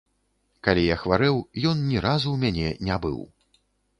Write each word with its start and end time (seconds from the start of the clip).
Калі 0.67 0.85
я 0.85 0.95
хварэў, 1.01 1.37
ён 1.73 1.83
ні 1.91 1.97
разу 2.07 2.27
ў 2.31 2.37
мяне 2.47 2.69
не 2.91 2.95
быў. 3.07 3.21